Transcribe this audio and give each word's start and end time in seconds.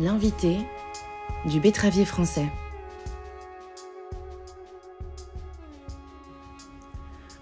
L'invité 0.00 0.56
du 1.44 1.60
betteravier 1.60 2.06
français. 2.06 2.46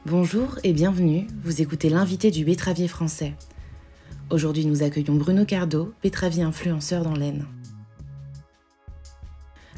Bonjour 0.04 0.58
et 0.64 0.72
bienvenue, 0.72 1.28
vous 1.44 1.62
écoutez 1.62 1.88
l'invité 1.88 2.32
du 2.32 2.44
betteravier 2.44 2.88
français. 2.88 3.34
Aujourd'hui 4.30 4.66
nous 4.66 4.82
accueillons 4.82 5.14
Bruno 5.14 5.44
Cardo, 5.44 5.94
betteravier 6.02 6.42
influenceur 6.42 7.04
dans 7.04 7.14
l'Aisne. 7.14 7.46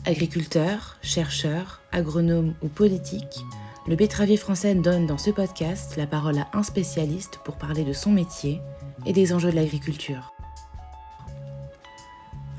Agriculteur, 0.07 0.97
chercheur, 1.03 1.83
agronome 1.93 2.55
ou 2.63 2.69
politique, 2.69 3.45
le 3.89 3.95
betteravier 3.95 4.39
français 4.39 4.75
donne 4.75 5.07
dans 5.07 5.19
ce 5.19 5.29
podcast 5.29 5.99
la 5.99 6.07
parole 6.07 6.39
à 6.39 6.49
un 6.55 6.63
spécialiste 6.63 7.41
pour 7.45 7.59
parler 7.59 7.85
de 7.85 7.93
son 7.93 8.11
métier 8.11 8.63
et 9.05 9.13
des 9.13 9.35
enjeux 9.35 9.51
de 9.51 9.57
l'agriculture. 9.57 10.33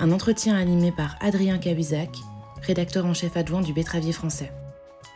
Un 0.04 0.12
entretien 0.12 0.56
animé 0.56 0.92
par 0.92 1.16
Adrien 1.22 1.60
Cahuzac, 1.60 2.10
rédacteur 2.64 3.06
en 3.06 3.14
chef 3.14 3.38
adjoint 3.38 3.62
du 3.62 3.72
betteravier 3.72 4.14
français. 4.14 4.52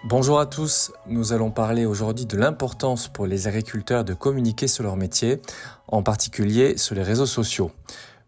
Bonjour 0.04 0.40
à 0.40 0.46
tous, 0.46 0.92
nous 1.08 1.34
allons 1.34 1.50
parler 1.50 1.88
aujourd'hui 1.88 2.28
de 2.28 2.38
l'importance 2.38 3.08
pour 3.08 3.26
les 3.26 3.48
agriculteurs 3.48 4.04
de 4.04 4.14
communiquer 4.14 4.68
sur 4.68 4.84
leur 4.84 4.96
métier, 4.96 5.42
en 5.88 6.04
particulier 6.04 6.78
sur 6.78 6.94
les 6.94 7.02
réseaux 7.02 7.26
sociaux. 7.26 7.72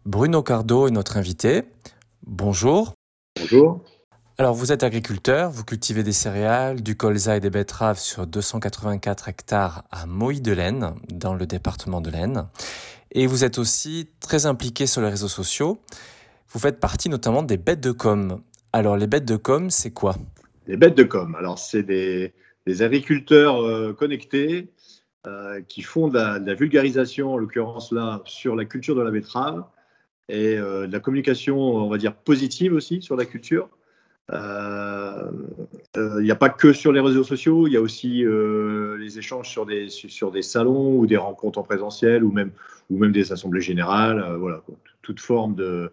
Bruno 0.04 0.42
Cardo 0.42 0.88
est 0.88 0.90
notre 0.90 1.16
invité. 1.16 1.62
Bonjour. 2.26 2.92
Bonjour. 3.38 3.84
Alors 4.36 4.54
vous 4.54 4.72
êtes 4.72 4.82
agriculteur, 4.82 5.52
vous 5.52 5.62
cultivez 5.62 6.02
des 6.02 6.10
céréales, 6.10 6.82
du 6.82 6.96
colza 6.96 7.36
et 7.36 7.40
des 7.40 7.50
betteraves 7.50 8.00
sur 8.00 8.26
284 8.26 9.28
hectares 9.28 9.84
à 9.92 10.06
Moï-de-l'Aisne, 10.06 10.96
dans 11.08 11.34
le 11.34 11.46
département 11.46 12.00
de 12.00 12.10
l'Aisne. 12.10 12.48
Et 13.12 13.28
vous 13.28 13.44
êtes 13.44 13.58
aussi 13.58 14.08
très 14.18 14.46
impliqué 14.46 14.86
sur 14.86 15.02
les 15.02 15.08
réseaux 15.08 15.28
sociaux. 15.28 15.80
Vous 16.50 16.58
faites 16.58 16.80
partie 16.80 17.10
notamment 17.10 17.42
des 17.42 17.58
bêtes 17.58 17.80
de 17.80 17.92
com. 17.92 18.40
Alors 18.72 18.96
les 18.96 19.06
bêtes 19.06 19.26
de 19.26 19.36
com, 19.36 19.68
c'est 19.68 19.90
quoi? 19.90 20.16
Les 20.66 20.78
bêtes 20.78 20.96
de 20.96 21.02
com, 21.02 21.34
alors 21.34 21.58
c'est 21.58 21.82
des, 21.82 22.32
agriculteurs 22.82 23.62
euh, 23.62 23.92
connectés 23.92 24.68
euh, 25.26 25.60
qui 25.68 25.82
font 25.82 26.08
de 26.08 26.14
la, 26.14 26.54
vulgarisation, 26.54 27.34
en 27.34 27.36
l'occurrence 27.38 27.92
là, 27.92 28.22
sur 28.24 28.56
la 28.56 28.64
culture 28.64 28.94
de 28.94 29.02
la 29.02 29.10
betterave 29.10 29.64
et 30.28 30.56
euh, 30.56 30.86
de 30.86 30.92
la 30.92 31.00
communication, 31.00 31.58
on 31.58 31.88
va 31.88 31.98
dire, 31.98 32.14
positive 32.14 32.72
aussi 32.72 33.02
sur 33.02 33.16
la 33.16 33.26
culture. 33.26 33.68
Il 34.30 36.22
n'y 36.22 36.30
a 36.30 36.36
pas 36.36 36.50
que 36.50 36.72
sur 36.72 36.92
les 36.92 37.00
réseaux 37.00 37.24
sociaux, 37.24 37.66
il 37.66 37.72
y 37.72 37.76
a 37.76 37.80
aussi 37.80 38.24
les 38.24 39.18
échanges 39.18 39.48
sur 39.48 39.64
des, 39.66 39.88
sur 39.88 40.30
des 40.30 40.42
salons 40.42 40.98
ou 40.98 41.06
des 41.06 41.16
rencontres 41.16 41.58
en 41.58 41.62
présentiel 41.62 42.24
ou 42.24 42.32
même, 42.32 42.50
ou 42.90 42.98
même 42.98 43.12
des 43.12 43.32
assemblées 43.32 43.62
générales. 43.62 44.36
voilà, 44.38 44.62
toute 45.00 45.20
forme 45.20 45.54
de, 45.54 45.90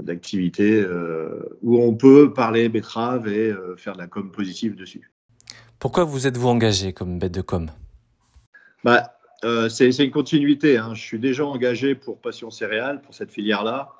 d'activités 0.00 0.80
euh, 0.80 1.58
où 1.62 1.78
on 1.78 1.94
peut 1.94 2.32
parler 2.32 2.68
betterave 2.68 3.28
et 3.28 3.50
euh, 3.50 3.76
faire 3.76 3.94
de 3.94 3.98
la 3.98 4.06
com 4.06 4.30
positive 4.30 4.74
dessus. 4.74 5.10
Pourquoi 5.78 6.04
vous 6.04 6.26
êtes-vous 6.26 6.48
engagé 6.48 6.92
comme 6.92 7.18
bête 7.18 7.32
de 7.32 7.42
com? 7.42 7.70
Bah, 8.82 9.16
euh, 9.44 9.68
c'est, 9.68 9.90
une 9.90 10.10
continuité. 10.10 10.78
Hein. 10.78 10.94
Je 10.94 11.02
suis 11.02 11.18
déjà 11.18 11.44
engagé 11.44 11.94
pour 11.94 12.20
Passion 12.20 12.50
Céréales, 12.50 13.02
pour 13.02 13.14
cette 13.14 13.30
filière-là. 13.30 13.92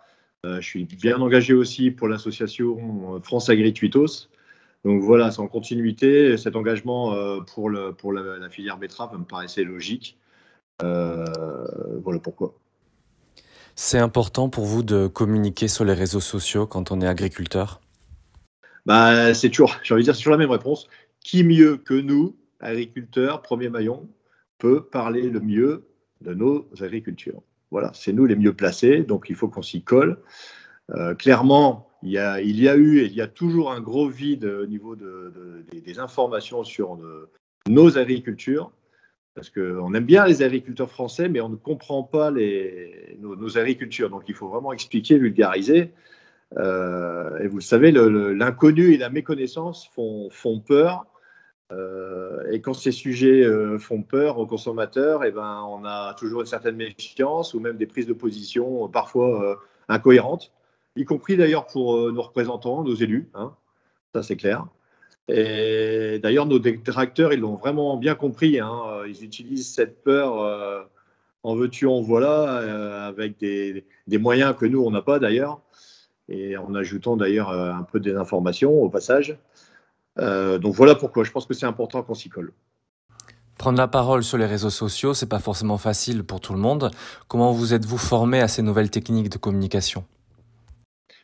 je 0.44 0.60
suis 0.60 0.84
bien 0.84 1.20
engagé 1.20 1.54
aussi 1.54 1.90
pour 1.90 2.08
l'association 2.08 3.20
France 3.22 3.48
Agri-Tuitos. 3.48 4.28
Donc 4.84 5.02
voilà, 5.02 5.30
c'est 5.30 5.40
en 5.40 5.48
continuité. 5.48 6.36
Cet 6.36 6.56
engagement 6.56 7.14
pour, 7.54 7.70
le, 7.70 7.92
pour 7.92 8.12
la, 8.12 8.38
la, 8.38 8.50
filière 8.50 8.78
betterave 8.78 9.18
me 9.18 9.24
paraissait 9.24 9.64
logique. 9.64 10.18
voilà 10.80 12.18
pourquoi. 12.22 12.54
C'est 13.76 13.98
important 13.98 14.48
pour 14.48 14.64
vous 14.64 14.82
de 14.82 15.08
communiquer 15.08 15.68
sur 15.68 15.84
les 15.84 15.94
réseaux 15.94 16.20
sociaux 16.20 16.66
quand 16.66 16.92
on 16.92 17.00
est 17.00 17.06
agriculteur? 17.06 17.80
Bah, 18.86 19.34
C'est 19.34 19.48
toujours, 19.48 19.76
j'ai 19.82 19.94
envie 19.94 20.02
de 20.02 20.06
dire, 20.06 20.14
c'est 20.14 20.20
toujours 20.20 20.32
la 20.32 20.38
même 20.38 20.50
réponse. 20.50 20.88
Qui 21.20 21.42
mieux 21.42 21.76
que 21.76 21.94
nous, 21.94 22.36
agriculteurs, 22.60 23.42
premier 23.42 23.68
maillon, 23.68 24.08
peut 24.58 24.84
parler 24.84 25.22
le 25.22 25.40
mieux 25.40 25.86
de 26.20 26.34
nos 26.34 26.68
agricultures? 26.80 27.42
Voilà, 27.70 27.90
c'est 27.94 28.12
nous 28.12 28.26
les 28.26 28.36
mieux 28.36 28.52
placés, 28.52 29.00
donc 29.00 29.26
il 29.28 29.34
faut 29.34 29.48
qu'on 29.48 29.62
s'y 29.62 29.82
colle. 29.82 30.20
Euh, 30.90 31.14
clairement, 31.14 31.88
il 32.02 32.10
y, 32.10 32.18
a, 32.18 32.40
il 32.40 32.60
y, 32.60 32.68
a, 32.68 32.76
eu 32.76 33.00
et 33.00 33.06
il 33.06 33.14
y 33.14 33.22
a 33.22 33.26
toujours 33.26 33.72
un 33.72 33.80
gros 33.80 34.08
vide 34.08 34.44
au 34.44 34.66
niveau 34.66 34.94
de, 34.94 35.64
des, 35.72 35.98
informations 35.98 36.62
sur 36.62 36.98
nos 37.66 37.96
agricultures 37.96 38.70
parce 39.34 39.50
qu'on 39.50 39.92
aime 39.94 40.04
bien 40.04 40.26
les 40.26 40.42
agriculteurs 40.42 40.90
français, 40.90 41.28
mais 41.28 41.40
on 41.40 41.48
ne 41.48 41.56
comprend 41.56 42.04
pas 42.04 42.30
nos, 42.30 43.58
agricultures. 43.58 44.08
Donc 44.08 44.24
il 44.28 44.34
faut 44.34 44.48
vraiment 44.48 44.72
expliquer, 44.72 45.18
vulgariser. 45.18 45.92
Euh, 46.56 47.38
et 47.40 47.48
vous 47.48 47.56
le 47.56 47.62
savez, 47.62 47.90
l'inconnu 47.90 48.92
et 48.92 48.96
la 48.96 49.10
méconnaissance 49.10 49.88
font, 49.88 50.60
peur. 50.60 51.06
Euh, 51.72 52.48
et 52.52 52.60
quand 52.60 52.74
ces 52.74 52.92
sujets 52.92 53.42
euh, 53.42 53.78
font 53.78 54.02
peur 54.02 54.38
aux 54.38 54.46
consommateurs, 54.46 55.24
eh 55.24 55.32
ben, 55.32 55.64
on 55.68 55.84
a 55.84 56.14
toujours 56.14 56.42
une 56.42 56.46
certaine 56.46 56.76
méfiance 56.76 57.54
ou 57.54 57.60
même 57.60 57.76
des 57.76 57.86
prises 57.86 58.06
de 58.06 58.12
position 58.12 58.88
parfois 58.88 59.60
incohérentes, 59.88 60.52
y 60.94 61.04
compris 61.04 61.36
d'ailleurs 61.36 61.66
pour 61.66 62.12
nos 62.12 62.22
représentants, 62.22 62.84
nos 62.84 62.94
élus. 62.94 63.28
Hein, 63.34 63.52
ça, 64.14 64.22
c'est 64.22 64.36
clair. 64.36 64.68
Et 65.28 66.18
d'ailleurs, 66.22 66.46
nos 66.46 66.58
détracteurs, 66.58 67.32
ils 67.32 67.40
l'ont 67.40 67.56
vraiment 67.56 67.96
bien 67.96 68.14
compris. 68.14 68.60
Hein. 68.60 68.72
Ils 69.08 69.24
utilisent 69.24 69.72
cette 69.72 70.02
peur 70.02 70.42
euh, 70.42 70.82
en 71.44 71.54
veux-tu, 71.54 71.86
en 71.86 72.00
voilà, 72.00 72.58
euh, 72.58 73.08
avec 73.08 73.38
des, 73.38 73.84
moyens 74.18 74.54
que 74.56 74.66
nous, 74.66 74.82
on 74.82 74.90
n'a 74.90 75.02
pas 75.02 75.18
d'ailleurs, 75.18 75.60
et 76.28 76.56
en 76.56 76.74
ajoutant 76.74 77.16
d'ailleurs 77.16 77.50
euh, 77.50 77.70
un 77.70 77.82
peu 77.82 78.00
des 78.00 78.14
informations 78.14 78.72
au 78.82 78.88
passage. 78.88 79.36
donc 80.16 80.74
voilà 80.74 80.94
pourquoi 80.94 81.24
je 81.24 81.30
pense 81.30 81.46
que 81.46 81.54
c'est 81.54 81.66
important 81.66 82.02
qu'on 82.02 82.14
s'y 82.14 82.30
colle. 82.30 82.52
Prendre 83.58 83.78
la 83.78 83.88
parole 83.88 84.24
sur 84.24 84.36
les 84.36 84.46
réseaux 84.46 84.70
sociaux, 84.70 85.14
c'est 85.14 85.28
pas 85.28 85.38
forcément 85.38 85.78
facile 85.78 86.24
pour 86.24 86.40
tout 86.40 86.54
le 86.54 86.58
monde. 86.58 86.90
Comment 87.28 87.52
vous 87.52 87.72
êtes-vous 87.72 87.98
formé 87.98 88.40
à 88.40 88.48
ces 88.48 88.62
nouvelles 88.62 88.90
techniques 88.90 89.28
de 89.28 89.38
communication? 89.38 90.04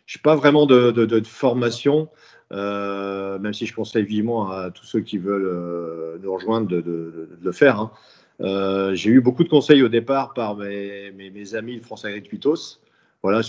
Je 0.07 0.19
n'ai 0.19 0.23
pas 0.23 0.37
vraiment 0.37 0.67
de, 0.67 0.91
de 0.91 1.27
formation. 1.27 2.09
Euh, 2.53 3.39
même 3.39 3.55
si 3.55 3.67
je 3.67 3.75
conseille 3.75 4.05
vivement 4.05 4.51
à 4.51 4.71
tous 4.71 4.85
ceux 4.85 5.01
qui 5.01 5.19
veulent 5.19 5.47
euh, 5.47 6.19
nous 6.21 6.33
rejoindre 6.33 6.67
de, 6.67 7.29
le 7.41 7.53
faire. 7.53 7.79
Hein. 7.79 7.93
Euh, 8.41 8.95
j'ai 8.95 9.11
eu 9.11 9.21
beaucoup 9.21 9.45
de 9.45 9.49
conseils 9.49 9.83
au 9.83 9.89
départ 9.89 10.35
par 10.35 10.57
mes, 10.57 11.13
mes, 11.13 11.55
amis 11.55 11.79
de 11.79 11.85
France 11.85 12.05
Agricultos. 12.05 12.81
Voilà, 13.23 13.43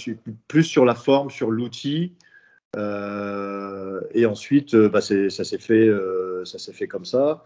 plus 0.48 0.64
sur 0.64 0.86
la 0.86 0.96
forme, 0.96 1.32
sur 1.32 1.50
l'outil. 1.50 2.14
et 2.78 4.26
ensuite, 4.26 4.76
bah, 4.76 5.02
ça 5.02 5.30
s'est 5.30 5.58
fait, 5.58 5.90
ça 6.44 6.60
s'est 6.60 6.74
fait 6.74 6.88
comme 6.88 7.06
ça. 7.06 7.44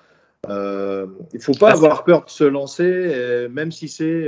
il 0.47 0.51
ne 0.51 1.39
faut 1.39 1.53
pas 1.53 1.71
avoir 1.71 2.03
peur 2.03 2.25
de 2.25 2.29
se 2.29 2.43
lancer, 2.43 3.47
même 3.49 3.71
si 3.71 3.87
c'est 3.87 4.27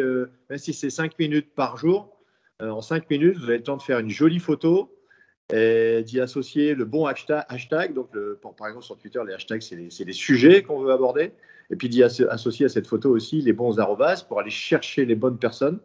même 0.50 0.59
si 0.59 0.74
c'est 0.74 0.92
cinq 0.92 1.18
minutes 1.18 1.50
par 1.56 1.76
jour. 1.78 2.16
en 2.62 2.82
cinq 2.82 3.09
minutes, 3.09 3.38
vous 3.38 3.46
avez 3.46 3.58
le 3.58 3.64
temps 3.64 3.78
de 3.78 3.82
faire 3.82 3.98
une 4.00 4.12
jolie 4.12 4.40
photo, 4.40 4.96
d'y 5.50 6.19
associer 6.19 6.75
le 6.75 6.85
bon 6.85 7.06
hashtag. 7.06 7.94
donc, 7.94 8.09
par 8.58 8.68
exemple, 8.68 8.85
sur 8.85 8.97
Twitter, 8.97 9.22
les 9.25 9.34
hashtags, 9.34 9.62
c'est 9.62 10.06
les, 10.06 10.13
sujets 10.13 10.63
qu'on 10.63 10.80
veut 10.80 10.91
aborder. 10.91 11.31
Et 11.69 11.75
puis 11.75 11.90
d'y 11.90 12.03
associer 12.03 12.66
à 12.66 12.69
cette 12.69 12.88
photo 12.88 13.09
aussi 13.09 13.41
les 13.41 13.53
bons 13.53 13.80
arrobas 13.80 14.24
pour 14.28 14.40
aller 14.40 14.50
chercher 14.50 15.06
les 15.06 15.16
bonnes 15.16 15.38
personnes. 15.38 15.80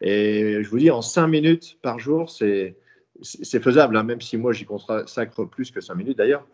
Et 0.00 0.62
je 0.62 0.68
vous 0.68 0.78
dis, 0.78 0.90
en 0.90 1.02
cinq 1.02 1.26
minutes 1.26 1.78
par 1.82 1.98
jour, 1.98 2.30
c'est 2.30 2.74
faisable, 3.60 3.96
hein, 3.96 4.04
même 4.04 4.20
si 4.20 4.36
moi, 4.36 4.52
j'y 4.52 4.64
consacre 4.64 5.44
plus 5.44 5.70
que 5.70 5.80
cinq 5.80 5.94
minutes 5.94 6.18
d'ailleurs. 6.18 6.46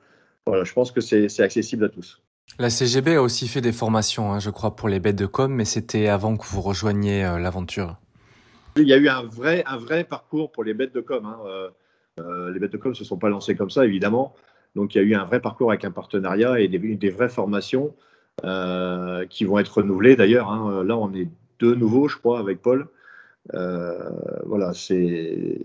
Voilà, 0.46 0.64
je 0.64 0.72
pense 0.72 0.92
que 0.92 1.00
c'est 1.00 1.40
accessible 1.40 1.84
à 1.84 1.88
tous. 1.88 2.20
La 2.58 2.70
CGB 2.70 3.16
a 3.16 3.22
aussi 3.22 3.48
fait 3.48 3.60
des 3.60 3.72
formations, 3.72 4.32
hein, 4.32 4.38
je 4.38 4.50
crois, 4.50 4.76
pour 4.76 4.88
les 4.88 5.00
bêtes 5.00 5.16
de 5.16 5.26
com, 5.26 5.52
mais 5.52 5.64
c'était 5.64 6.08
avant 6.08 6.36
que 6.36 6.46
vous 6.46 6.60
rejoigniez 6.60 7.24
euh, 7.24 7.38
l'aventure. 7.38 7.96
Il 8.76 8.86
y 8.86 8.92
a 8.92 8.96
eu 8.96 9.08
un 9.08 9.22
vrai, 9.22 9.64
un 9.66 9.76
vrai 9.76 10.04
parcours 10.04 10.52
pour 10.52 10.62
les 10.62 10.74
bêtes 10.74 10.94
de 10.94 11.00
com. 11.00 11.24
Hein, 11.24 11.38
euh, 11.46 11.70
les 12.18 12.60
bêtes 12.60 12.72
de 12.72 12.76
com 12.76 12.94
se 12.94 13.04
sont 13.04 13.18
pas 13.18 13.28
lancées 13.28 13.56
comme 13.56 13.70
ça, 13.70 13.84
évidemment. 13.84 14.34
Donc 14.74 14.94
il 14.94 14.98
y 14.98 15.00
a 15.00 15.04
eu 15.04 15.14
un 15.14 15.24
vrai 15.24 15.40
parcours 15.40 15.70
avec 15.70 15.84
un 15.84 15.90
partenariat 15.90 16.58
et 16.60 16.68
des, 16.68 17.10
vraies 17.10 17.28
formations 17.28 17.94
euh, 18.44 19.24
qui 19.26 19.44
vont 19.44 19.58
être 19.58 19.78
renouvelées 19.78 20.16
d'ailleurs. 20.16 20.50
Hein. 20.50 20.84
Là, 20.84 20.96
on 20.96 21.12
est 21.14 21.28
deux 21.60 21.74
nouveaux, 21.74 22.08
je 22.08 22.16
crois, 22.18 22.38
avec 22.38 22.60
Paul. 22.60 22.88
Euh, 23.54 24.10
voilà, 24.46 24.72
c'est 24.74 25.60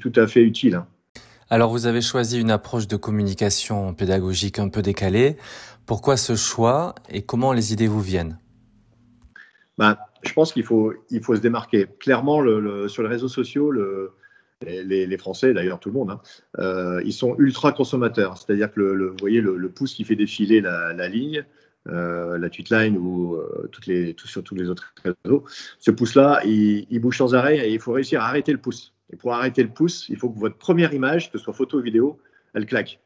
tout 0.00 0.12
à 0.16 0.26
fait 0.26 0.42
utile. 0.42 0.76
Hein. 0.76 0.86
Alors, 1.50 1.70
vous 1.70 1.86
avez 1.86 2.00
choisi 2.00 2.40
une 2.40 2.50
approche 2.50 2.86
de 2.86 2.96
communication 2.96 3.94
pédagogique 3.94 4.58
un 4.58 4.68
peu 4.68 4.82
décalée. 4.82 5.36
Pourquoi 5.86 6.16
ce 6.16 6.36
choix 6.36 6.94
et 7.08 7.22
comment 7.22 7.52
les 7.52 7.72
idées 7.72 7.86
vous 7.86 8.02
viennent? 8.02 8.38
Ben, 9.78 9.96
Je 10.22 10.32
pense 10.32 10.52
qu'il 10.52 10.64
faut, 10.64 10.92
il 11.10 11.22
faut 11.22 11.34
se 11.34 11.40
démarquer. 11.40 11.86
Clairement, 12.00 12.40
le, 12.40 12.88
sur 12.88 13.02
les 13.02 13.08
réseaux 13.08 13.28
sociaux, 13.28 13.70
le, 13.70 14.12
les, 14.66 15.18
Français, 15.18 15.54
d'ailleurs 15.54 15.80
tout 15.80 15.88
le 15.88 15.94
monde, 15.94 16.10
hein, 16.10 16.20
euh, 16.58 17.00
ils 17.04 17.12
sont 17.12 17.36
ultra 17.38 17.72
consommateurs. 17.72 18.38
C'est-à-dire 18.38 18.72
que 18.72 18.80
le, 18.80 19.08
vous 19.08 19.16
voyez 19.20 19.40
le, 19.40 19.68
pouce 19.70 19.94
qui 19.94 20.04
fait 20.04 20.16
défiler 20.16 20.60
la, 20.60 21.08
ligne, 21.08 21.44
euh, 21.88 22.38
la 22.38 22.50
tweet 22.50 22.70
line 22.70 22.96
ou 22.96 23.34
euh, 23.34 23.70
sur 24.24 24.42
tous 24.42 24.54
les 24.54 24.68
autres 24.68 24.92
réseaux, 25.04 25.44
ce 25.78 25.90
pouce-là, 25.90 26.42
il, 26.44 26.98
bouge 27.00 27.18
sans 27.18 27.34
arrêt 27.34 27.68
et 27.68 27.72
il 27.72 27.80
faut 27.80 27.92
réussir 27.92 28.20
à 28.20 28.28
arrêter 28.28 28.52
le 28.52 28.58
pouce. 28.58 28.94
Et 29.12 29.16
pour 29.16 29.32
arrêter 29.32 29.62
le 29.62 29.70
pouce, 29.70 30.08
il 30.08 30.16
faut 30.16 30.28
que 30.28 30.38
votre 30.38 30.58
première 30.58 30.92
image, 30.92 31.30
que 31.30 31.38
ce 31.38 31.44
soit 31.44 31.54
photo 31.54 31.78
ou 31.78 31.82
vidéo, 31.82 32.20
elle 32.54 32.66
claque. 32.66 33.00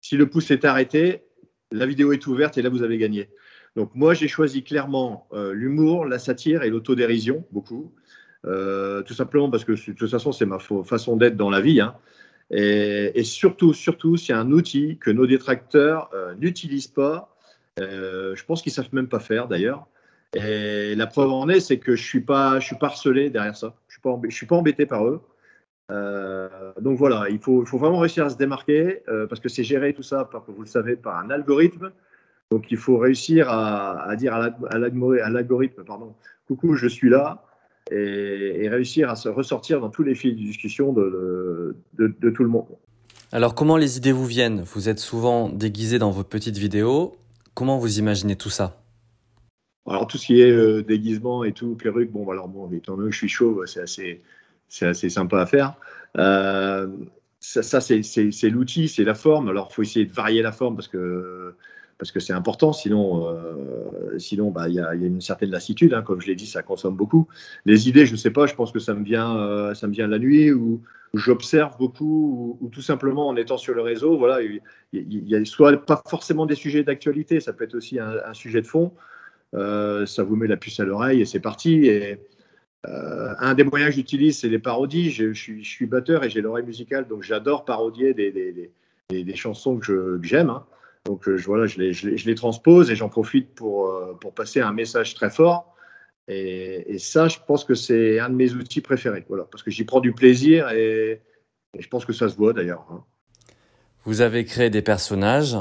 Si 0.00 0.16
le 0.16 0.28
pouce 0.28 0.50
est 0.50 0.64
arrêté, 0.64 1.22
la 1.70 1.86
vidéo 1.86 2.12
est 2.12 2.26
ouverte 2.26 2.58
et 2.58 2.62
là, 2.62 2.68
vous 2.68 2.82
avez 2.82 2.98
gagné. 2.98 3.28
Donc 3.76 3.94
moi, 3.94 4.14
j'ai 4.14 4.28
choisi 4.28 4.62
clairement 4.62 5.26
euh, 5.32 5.52
l'humour, 5.52 6.04
la 6.04 6.18
satire 6.18 6.62
et 6.62 6.70
l'autodérision, 6.70 7.44
beaucoup. 7.52 7.92
Euh, 8.46 9.02
tout 9.02 9.14
simplement 9.14 9.50
parce 9.50 9.64
que 9.64 9.72
de 9.72 9.96
toute 9.96 10.10
façon, 10.10 10.32
c'est 10.32 10.46
ma 10.46 10.58
façon 10.58 11.16
d'être 11.16 11.36
dans 11.36 11.50
la 11.50 11.60
vie. 11.60 11.80
Hein. 11.80 11.94
Et, 12.50 13.22
surtout, 13.24 13.72
surtout, 13.72 14.16
c'est 14.16 14.32
un 14.32 14.50
outil 14.50 14.98
que 14.98 15.10
nos 15.10 15.26
détracteurs 15.26 16.10
euh, 16.14 16.34
n'utilisent 16.34 16.88
pas. 16.88 17.34
je 17.78 18.44
pense 18.44 18.62
qu'ils 18.62 18.72
savent 18.72 18.92
même 18.92 19.08
pas 19.08 19.20
faire 19.20 19.48
d'ailleurs. 19.48 19.86
Et 20.34 20.94
la 20.94 21.06
preuve 21.06 21.30
en 21.30 21.48
est, 21.48 21.60
c'est 21.60 21.78
que 21.78 21.94
je 21.94 22.02
suis 22.02 22.24
suis 22.60 22.76
pas 22.76 22.86
harcelé 22.86 23.30
derrière 23.30 23.56
ça. 23.56 23.74
Je 23.88 23.98
suis 23.98 24.32
suis 24.32 24.46
pas 24.46 24.56
embêté 24.56 24.86
par 24.86 25.06
eux. 25.06 25.20
donc 26.80 26.98
voilà, 26.98 27.28
il 27.30 27.38
faut, 27.38 27.64
faut, 27.64 27.78
vraiment 27.78 27.98
réussir 27.98 28.26
à 28.26 28.30
se 28.30 28.36
démarquer 28.36 29.02
parce 29.28 29.40
que 29.40 29.48
c'est 29.48 29.64
géré 29.64 29.94
tout 29.94 30.02
ça, 30.02 30.24
par, 30.24 30.44
vous 30.48 30.62
le 30.62 30.68
savez, 30.68 30.96
par 30.96 31.18
un 31.18 31.30
algorithme 31.30 31.92
donc 32.52 32.70
il 32.70 32.76
faut 32.76 32.98
réussir 32.98 33.48
à, 33.48 34.14
dire 34.16 34.34
à 34.34 34.78
l'algorithme, 34.78 35.84
pardon, 35.84 36.14
coucou, 36.46 36.74
je 36.74 36.86
suis 36.86 37.08
là, 37.08 37.42
et, 37.92 38.68
réussir 38.68 39.10
à 39.10 39.16
se 39.16 39.28
ressortir 39.28 39.80
dans 39.80 39.90
tous 39.90 40.02
les 40.02 40.14
fils 40.14 40.34
de 40.34 40.40
discussion 40.40 40.92
de, 40.92 41.76
tout 42.30 42.42
le 42.42 42.48
monde. 42.48 42.66
Alors 43.32 43.54
comment 43.54 43.76
les 43.76 43.96
idées 43.96 44.12
vous 44.12 44.26
viennent? 44.26 44.62
Vous 44.62 44.88
êtes 44.88 44.98
souvent 44.98 45.48
déguisé 45.48 45.98
dans 45.98 46.10
vos 46.10 46.24
petites 46.24 46.58
vidéos. 46.58 47.16
Comment 47.54 47.78
vous 47.78 47.98
imaginez 47.98 48.36
tout 48.36 48.50
ça? 48.50 48.78
Alors 49.86 50.06
tout 50.06 50.16
ce 50.16 50.26
qui 50.26 50.40
est 50.40 50.50
euh, 50.50 50.82
déguisement 50.82 51.42
et 51.44 51.52
tout, 51.52 51.74
perruque, 51.74 52.12
bon 52.12 52.30
alors 52.30 52.48
bon, 52.48 52.70
étant 52.72 52.96
donné 52.96 53.08
que 53.08 53.14
je 53.14 53.18
suis 53.18 53.28
chauve, 53.28 53.66
c'est 53.66 53.80
assez, 53.80 54.22
c'est 54.68 54.86
assez 54.86 55.08
sympa 55.08 55.40
à 55.40 55.46
faire. 55.46 55.74
Euh, 56.18 56.86
ça, 57.40 57.62
ça 57.62 57.80
c'est 57.80 58.50
l'outil, 58.50 58.88
c'est 58.88 59.04
la 59.04 59.14
forme. 59.14 59.48
Alors 59.48 59.68
il 59.70 59.74
faut 59.74 59.82
essayer 59.82 60.06
de 60.06 60.12
varier 60.12 60.42
la 60.42 60.52
forme 60.52 60.76
parce 60.76 60.88
que 60.88 61.54
parce 62.02 62.10
que 62.10 62.18
c'est 62.18 62.32
important, 62.32 62.72
sinon, 62.72 63.28
euh, 63.28 64.18
sinon, 64.18 64.50
bah, 64.50 64.68
il 64.68 64.74
y, 64.74 64.80
a 64.80 64.92
une 64.92 65.20
certaine 65.20 65.52
lassitude. 65.52 65.94
Hein, 65.94 66.02
comme 66.02 66.20
je 66.20 66.26
l'ai 66.26 66.34
dit, 66.34 66.48
ça 66.48 66.60
consomme 66.60 66.96
beaucoup. 66.96 67.28
Les 67.64 67.88
idées, 67.88 68.06
je 68.06 68.10
ne 68.10 68.16
sais 68.16 68.32
pas, 68.32 68.48
je 68.48 68.56
pense 68.56 68.72
que 68.72 68.80
ça 68.80 68.92
me 68.92 69.04
vient, 69.04 69.36
euh, 69.36 69.72
ça 69.74 69.86
me 69.86 69.92
vient 69.92 70.08
la 70.08 70.18
nuit 70.18 70.50
ou 70.50 70.82
j'observe 71.14 71.78
beaucoup 71.78 72.58
ou, 72.60 72.68
tout 72.70 72.82
simplement 72.82 73.28
en 73.28 73.36
étant 73.36 73.56
sur 73.56 73.72
le 73.72 73.82
réseau. 73.82 74.18
Voilà, 74.18 74.42
il 74.42 74.60
y, 74.92 75.36
a 75.36 75.44
soit 75.44 75.76
pas 75.86 76.02
forcément 76.08 76.44
des 76.44 76.56
sujets 76.56 76.82
d'actualité, 76.82 77.38
ça 77.38 77.52
peut 77.52 77.62
être 77.62 77.76
aussi 77.76 78.00
un, 78.00 78.34
sujet 78.34 78.62
de 78.62 78.66
fond. 78.66 78.90
Euh, 79.54 80.04
ça 80.04 80.24
vous 80.24 80.34
met 80.34 80.48
la 80.48 80.56
puce 80.56 80.80
à 80.80 80.84
l'oreille 80.84 81.20
et 81.20 81.24
c'est 81.24 81.38
parti. 81.38 81.86
Et 81.86 82.18
un 82.82 83.54
des 83.54 83.62
moyens 83.62 83.90
que 83.90 83.94
j'utilise, 83.94 84.40
c'est 84.40 84.48
les 84.48 84.58
parodies. 84.58 85.12
Je, 85.12 85.32
suis, 85.32 85.86
batteur 85.86 86.24
et 86.24 86.30
j'ai 86.30 86.40
l'oreille 86.40 86.66
musicale, 86.66 87.06
donc 87.06 87.22
j'adore 87.22 87.64
parodier 87.64 88.12
des, 88.12 88.32
des, 89.08 89.36
chansons 89.36 89.76
que 89.76 90.18
j'aime. 90.24 90.50
Hein. 90.50 90.66
Donc 91.04 91.28
euh, 91.28 91.36
je, 91.36 91.46
voilà, 91.46 91.66
je, 91.66 91.78
les, 91.78 91.92
je, 91.92 92.08
les, 92.08 92.34
transpose 92.34 92.90
et 92.90 92.96
j'en 92.96 93.08
profite 93.08 93.54
pour, 93.54 93.88
euh, 93.88 94.16
pour 94.20 94.34
passer 94.34 94.60
un 94.60 94.72
message 94.72 95.14
très 95.14 95.30
fort. 95.30 95.74
Et, 96.28 96.98
ça, 96.98 97.26
je 97.26 97.38
pense 97.46 97.64
que 97.64 97.74
c'est 97.74 98.20
un 98.20 98.30
de 98.30 98.34
mes 98.34 98.52
outils 98.54 98.80
préférés, 98.80 99.24
voilà, 99.28 99.44
parce 99.50 99.62
que 99.62 99.70
j'y 99.70 99.84
prends 99.84 100.00
du 100.00 100.12
plaisir 100.12 100.70
et, 100.70 101.20
je 101.78 101.88
pense 101.88 102.04
que 102.04 102.12
ça 102.12 102.28
se 102.28 102.36
voit 102.36 102.52
d'ailleurs. 102.52 102.86
Hein. 102.90 103.02
Vous 104.04 104.20
avez 104.20 104.44
créé 104.44 104.68
des 104.68 104.82
personnages. 104.82 105.56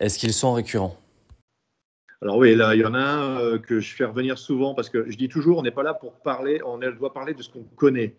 Est-ce 0.00 0.18
qu'ils 0.18 0.34
sont 0.34 0.52
récurrents? 0.52 0.96
Alors 2.20 2.36
oui, 2.36 2.54
là, 2.54 2.74
il 2.74 2.82
y 2.82 2.84
en 2.84 2.94
a 2.94 3.00
un 3.00 3.40
euh, 3.40 3.58
que 3.58 3.80
je 3.80 3.94
fais 3.94 4.04
revenir 4.04 4.38
souvent 4.38 4.74
parce 4.74 4.90
que 4.90 5.10
je 5.10 5.16
dis 5.16 5.28
toujours, 5.28 5.58
on 5.58 5.62
n'est 5.62 5.70
pas 5.70 5.82
là 5.82 5.94
pour 5.94 6.12
parler, 6.20 6.60
on 6.64 6.78
doit 6.78 7.12
parler 7.12 7.34
de 7.34 7.42
ce 7.42 7.50
qu'on 7.50 7.64
connaît. 7.74 8.14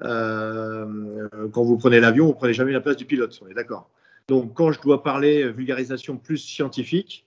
quand 0.00 1.62
vous 1.62 1.76
prenez 1.76 2.00
l'avion, 2.00 2.26
vous 2.26 2.34
prenez 2.34 2.54
jamais 2.54 2.72
la 2.72 2.80
place 2.80 2.96
du 2.96 3.04
pilote, 3.04 3.38
on 3.44 3.48
est 3.48 3.54
d'accord. 3.54 3.90
Donc, 4.30 4.54
quand 4.54 4.70
je 4.70 4.80
dois 4.80 5.02
parler 5.02 5.50
vulgarisation 5.50 6.16
plus 6.16 6.38
scientifique, 6.38 7.26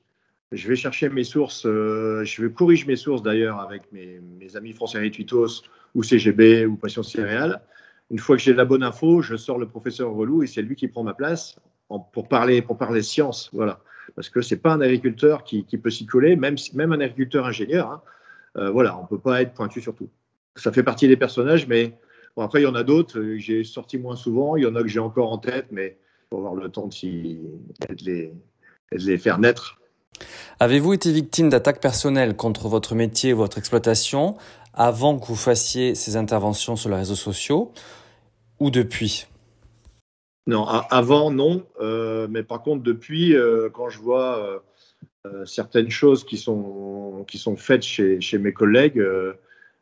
je 0.53 0.69
vais 0.69 0.77
chercher 0.77 1.09
mes 1.09 1.25
sources, 1.25 1.65
euh, 1.65 2.23
je 2.23 2.41
vais 2.41 2.49
corriger 2.49 2.85
mes 2.85 2.95
sources 2.95 3.21
d'ailleurs 3.21 3.59
avec 3.59 3.91
mes, 3.91 4.21
amis 4.55 4.71
français 4.71 5.11
Tweetos 5.11 5.63
ou 5.95 6.01
CGB 6.01 6.65
ou 6.65 6.77
Passion 6.77 7.03
Céréales. 7.03 7.61
Une 8.09 8.19
fois 8.19 8.37
que 8.37 8.41
j'ai 8.41 8.53
la 8.53 8.63
bonne 8.63 8.83
info, 8.83 9.21
je 9.21 9.35
sors 9.35 9.59
le 9.59 9.67
professeur 9.67 10.13
relou 10.13 10.43
et 10.43 10.47
c'est 10.47 10.61
lui 10.61 10.77
qui 10.77 10.87
prend 10.87 11.03
ma 11.03 11.13
place 11.13 11.57
pour 12.13 12.29
parler 12.29 12.61
pour 12.61 12.77
parler 12.77 13.01
science, 13.01 13.49
voilà. 13.51 13.81
Parce 14.15 14.29
que 14.29 14.39
c'est 14.39 14.61
pas 14.61 14.71
un 14.71 14.79
agriculteur 14.79 15.43
qui, 15.43 15.63
peut 15.63 15.89
s'y 15.89 16.05
coller, 16.05 16.37
même 16.37 16.55
même 16.73 16.93
un 16.93 17.01
agriculteur 17.01 17.45
ingénieur, 17.45 17.91
hein. 17.91 18.01
euh, 18.55 18.71
voilà, 18.71 18.97
on 18.97 19.05
peut 19.05 19.19
pas 19.19 19.41
être 19.41 19.53
pointu 19.53 19.81
sur 19.81 19.93
tout. 19.93 20.07
Ça 20.55 20.71
fait 20.71 20.83
partie 20.83 21.09
des 21.09 21.17
personnages, 21.17 21.67
mais 21.67 21.97
après 22.37 22.61
il 22.61 22.63
y 22.63 22.67
en 22.67 22.75
a 22.75 22.83
d'autres 22.83 23.19
que 23.19 23.37
j'ai 23.37 23.65
sorti 23.65 23.97
moins 23.97 24.15
souvent, 24.15 24.55
il 24.55 24.63
y 24.63 24.67
en 24.67 24.75
a 24.75 24.81
que 24.81 24.87
j'ai 24.87 24.99
encore 24.99 25.33
en 25.33 25.37
tête, 25.37 25.67
mais 25.69 25.97
avoir 26.37 26.55
le 26.55 26.69
temps 26.69 26.87
de, 26.87 28.05
les, 28.05 28.33
les 28.91 29.17
faire 29.17 29.39
naître. 29.39 29.79
Avez-vous 30.59 30.93
été 30.93 31.11
victime 31.11 31.49
d'attaques 31.49 31.81
personnelles 31.81 32.35
contre 32.35 32.67
votre 32.67 32.95
métier 32.95 33.31
et 33.31 33.33
votre 33.33 33.57
exploitation 33.57 34.37
avant 34.73 35.19
que 35.19 35.25
vous 35.25 35.35
fassiez 35.35 35.95
ces 35.95 36.15
interventions 36.15 36.75
sur 36.75 36.89
les 36.89 36.95
réseaux 36.95 37.15
sociaux 37.15 37.71
ou 38.59 38.69
depuis? 38.71 39.27
Non, 40.45 40.65
avant 40.65 41.31
non, 41.31 41.65
euh, 41.79 42.27
mais 42.29 42.43
par 42.43 42.61
contre 42.61 42.83
depuis, 42.83 43.33
euh, 43.33 43.69
quand 43.71 43.89
je 43.89 43.99
vois 43.99 44.61
euh, 45.25 45.45
certaines 45.45 45.89
choses 45.89 46.25
qui 46.25 46.37
sont, 46.37 47.23
qui 47.27 47.37
sont 47.37 47.55
faites 47.55 47.83
chez, 47.83 48.19
chez 48.19 48.37
mes 48.37 48.51
collègues, 48.51 49.01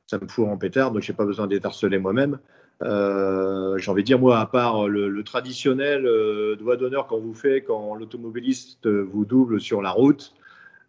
ça 0.06 0.20
me 0.20 0.28
fout 0.28 0.48
en 0.48 0.58
pétard, 0.58 0.92
donc 0.92 1.02
je 1.02 1.12
n'ai 1.12 1.16
pas 1.16 1.26
besoin 1.26 1.48
d'être 1.48 1.66
harcelé 1.66 1.98
moi-même. 1.98 2.38
Euh, 2.82 3.78
j'ai 3.78 3.92
envie 3.92 4.04
de 4.04 4.08
dire, 4.08 4.20
moi, 4.20 4.40
à 4.40 4.46
part 4.46 4.88
le, 4.88 5.24
traditionnel 5.24 6.06
euh, 6.06 6.56
doigt 6.56 6.78
d'honneur 6.78 7.08
qu'on 7.08 7.20
vous 7.20 7.34
fait 7.34 7.62
quand 7.62 7.96
l'automobiliste 7.96 8.88
vous 8.88 9.26
double 9.26 9.62
sur 9.62 9.82
la 9.82 9.92
route, 9.92 10.34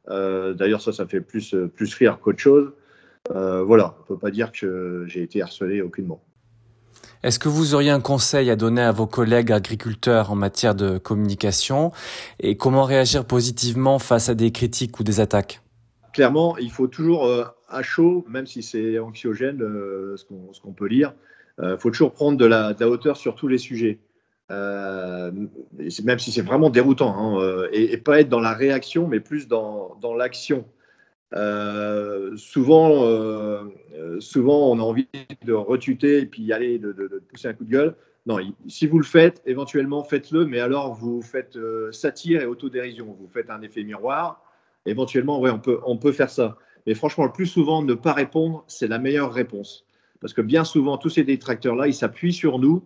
euh, 0.08 0.54
d'ailleurs, 0.54 0.80
ça, 0.80 0.92
ça 0.92 1.06
fait 1.06 1.20
plus, 1.20 1.54
plus 1.74 1.94
rire 1.94 2.18
qu'autre 2.20 2.40
chose. 2.40 2.72
voilà, 3.30 3.94
on 3.98 4.02
ne 4.02 4.16
peut 4.16 4.20
pas 4.20 4.30
dire 4.30 4.52
que 4.52 5.04
j'ai 5.06 5.22
été 5.22 5.42
harcelé 5.42 5.82
aucunement. 5.82 6.22
Est-ce 7.22 7.38
que 7.38 7.48
vous 7.48 7.74
auriez 7.74 7.90
un 7.90 8.00
conseil 8.00 8.50
à 8.50 8.56
donner 8.56 8.82
à 8.82 8.90
vos 8.90 9.06
collègues 9.06 9.52
agriculteurs 9.52 10.32
en 10.32 10.34
matière 10.34 10.74
de 10.74 10.98
communication? 10.98 11.92
Et 12.40 12.56
comment 12.56 12.82
réagir 12.82 13.24
positivement 13.24 14.00
face 14.00 14.28
à 14.28 14.34
des 14.34 14.50
critiques 14.50 14.98
ou 14.98 15.04
des 15.04 15.20
attaques? 15.20 15.61
Clairement, 16.12 16.58
il 16.58 16.70
faut 16.70 16.88
toujours 16.88 17.28
à 17.68 17.82
chaud, 17.82 18.24
même 18.28 18.46
si 18.46 18.62
c'est 18.62 18.98
anxiogène, 18.98 19.58
ce 20.16 20.60
qu'on 20.60 20.72
peut 20.72 20.86
lire, 20.86 21.14
il 21.58 21.64
euh, 21.64 21.78
faut 21.78 21.90
toujours 21.90 22.12
prendre 22.12 22.38
de 22.38 22.46
la, 22.46 22.74
hauteur 22.88 23.16
sur 23.16 23.34
tous 23.34 23.48
les 23.48 23.58
sujets. 23.58 23.98
Euh, 24.50 25.30
même 26.04 26.18
si 26.18 26.32
c'est 26.32 26.42
vraiment 26.42 26.70
déroutant, 26.70 27.14
hein, 27.16 27.40
euh, 27.40 27.68
et, 27.72 27.96
pas 27.96 28.20
être 28.20 28.28
dans 28.28 28.40
la 28.40 28.52
réaction, 28.52 29.08
mais 29.08 29.20
plus 29.20 29.48
dans, 29.48 29.98
l'action. 30.16 30.66
souvent, 32.36 33.68
souvent, 34.18 34.70
on 34.70 34.78
a 34.78 34.82
envie 34.82 35.08
de 35.44 35.52
retuter 35.52 36.18
et 36.18 36.26
puis 36.26 36.42
y 36.42 36.52
aller, 36.52 36.78
de, 36.78 37.22
pousser 37.28 37.48
un 37.48 37.54
coup 37.54 37.64
de 37.64 37.70
gueule. 37.70 37.94
Non, 38.24 38.38
si 38.68 38.86
vous 38.86 38.98
le 38.98 39.04
faites, 39.04 39.42
éventuellement 39.46 40.04
faites-le, 40.04 40.46
mais 40.46 40.60
alors 40.60 40.94
vous 40.94 41.22
faites 41.22 41.58
satire 41.90 42.42
et 42.42 42.46
autodérision. 42.46 43.16
Vous 43.18 43.28
faites 43.32 43.50
un 43.50 43.62
effet 43.62 43.82
miroir. 43.82 44.42
Éventuellement, 44.86 45.40
ouais, 45.40 45.50
on 45.50 45.58
peut, 45.58 45.80
on 45.86 45.96
peut 45.96 46.12
faire 46.12 46.30
ça. 46.30 46.56
Mais 46.86 46.94
franchement, 46.94 47.24
le 47.24 47.32
plus 47.32 47.46
souvent, 47.46 47.82
ne 47.82 47.94
pas 47.94 48.12
répondre, 48.12 48.64
c'est 48.66 48.88
la 48.88 48.98
meilleure 48.98 49.32
réponse. 49.32 49.86
Parce 50.20 50.32
que 50.32 50.40
bien 50.40 50.64
souvent, 50.64 50.98
tous 50.98 51.10
ces 51.10 51.24
détracteurs-là, 51.24 51.86
ils 51.86 51.94
s'appuient 51.94 52.32
sur 52.32 52.58
nous, 52.58 52.84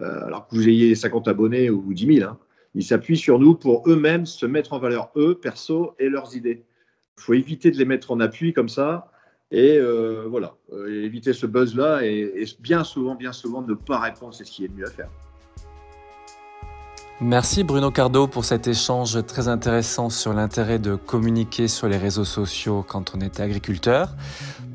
euh, 0.00 0.26
alors 0.26 0.46
que 0.46 0.56
vous 0.56 0.68
ayez 0.68 0.94
50 0.94 1.28
abonnés 1.28 1.70
ou 1.70 1.92
10 1.92 2.18
000, 2.18 2.30
hein, 2.30 2.38
ils 2.74 2.84
s'appuient 2.84 3.16
sur 3.16 3.38
nous 3.38 3.54
pour 3.54 3.88
eux-mêmes 3.88 4.26
se 4.26 4.46
mettre 4.46 4.72
en 4.72 4.78
valeur, 4.78 5.10
eux, 5.16 5.34
perso, 5.34 5.94
et 5.98 6.08
leurs 6.08 6.36
idées. 6.36 6.64
Il 7.18 7.22
faut 7.22 7.34
éviter 7.34 7.70
de 7.70 7.76
les 7.76 7.84
mettre 7.84 8.10
en 8.10 8.20
appui 8.20 8.52
comme 8.52 8.68
ça, 8.68 9.10
et 9.50 9.76
euh, 9.76 10.24
voilà, 10.28 10.56
euh, 10.72 11.04
éviter 11.04 11.32
ce 11.32 11.46
buzz-là, 11.46 12.04
et, 12.04 12.32
et 12.36 12.44
bien 12.60 12.84
souvent, 12.84 13.14
bien 13.14 13.32
souvent, 13.32 13.62
ne 13.62 13.74
pas 13.74 13.98
répondre, 13.98 14.32
c'est 14.32 14.44
ce 14.44 14.52
qui 14.52 14.64
est 14.64 14.68
le 14.68 14.74
mieux 14.74 14.86
à 14.86 14.90
faire. 14.90 15.10
Merci 17.24 17.62
Bruno 17.62 17.92
Cardo 17.92 18.26
pour 18.26 18.44
cet 18.44 18.66
échange 18.66 19.24
très 19.26 19.46
intéressant 19.46 20.10
sur 20.10 20.32
l'intérêt 20.32 20.80
de 20.80 20.96
communiquer 20.96 21.68
sur 21.68 21.86
les 21.86 21.96
réseaux 21.96 22.24
sociaux 22.24 22.84
quand 22.86 23.14
on 23.14 23.20
est 23.20 23.38
agriculteur. 23.38 24.16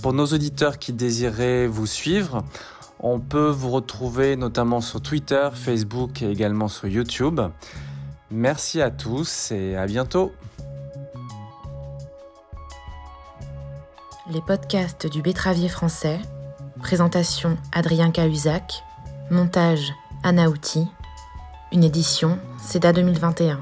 Pour 0.01 0.13
nos 0.13 0.27
auditeurs 0.27 0.79
qui 0.79 0.93
désiraient 0.93 1.67
vous 1.67 1.85
suivre, 1.85 2.45
on 3.01 3.19
peut 3.19 3.49
vous 3.49 3.69
retrouver 3.69 4.37
notamment 4.37 4.79
sur 4.79 5.01
Twitter, 5.01 5.49
Facebook 5.53 6.21
et 6.21 6.31
également 6.31 6.69
sur 6.69 6.87
YouTube. 6.87 7.41
Merci 8.31 8.81
à 8.81 8.91
tous 8.91 9.51
et 9.51 9.75
à 9.75 9.85
bientôt. 9.85 10.31
Les 14.31 14.41
podcasts 14.41 15.05
du 15.05 15.21
Betravier 15.21 15.67
français. 15.67 16.19
Présentation 16.79 17.57
Adrien 17.73 18.09
Cahuzac. 18.09 18.83
Montage 19.29 19.91
Anna 20.23 20.49
Outi. 20.49 20.87
Une 21.73 21.83
édition 21.83 22.39
CEDA 22.61 22.93
2021. 22.93 23.61